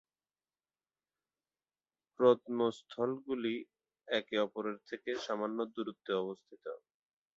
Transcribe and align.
প্রত্নস্থলগুলি 2.19 3.55
একে 4.07 4.35
অপরের 4.39 4.77
থেকে 4.89 5.11
সামান্য 5.25 5.57
দূরত্বে 5.73 6.11
অবস্থিত। 6.23 6.65